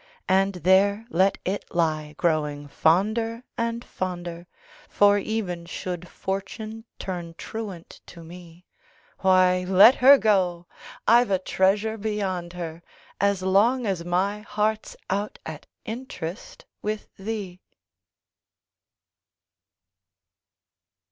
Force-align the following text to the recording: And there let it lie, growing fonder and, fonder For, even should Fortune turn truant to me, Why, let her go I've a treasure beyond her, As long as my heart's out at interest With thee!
And 0.29 0.53
there 0.55 1.05
let 1.11 1.37
it 1.45 1.63
lie, 1.75 2.15
growing 2.17 2.67
fonder 2.67 3.43
and, 3.55 3.85
fonder 3.85 4.47
For, 4.89 5.19
even 5.19 5.67
should 5.67 6.07
Fortune 6.09 6.85
turn 6.97 7.35
truant 7.35 8.01
to 8.07 8.23
me, 8.23 8.65
Why, 9.19 9.63
let 9.65 9.97
her 10.01 10.17
go 10.17 10.65
I've 11.07 11.29
a 11.29 11.37
treasure 11.37 11.99
beyond 11.99 12.53
her, 12.53 12.81
As 13.19 13.43
long 13.43 13.85
as 13.85 14.03
my 14.03 14.39
heart's 14.41 14.95
out 15.11 15.37
at 15.45 15.67
interest 15.85 16.65
With 16.81 17.07
thee! 17.17 17.61